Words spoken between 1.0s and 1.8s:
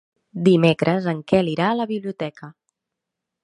en Quel irà a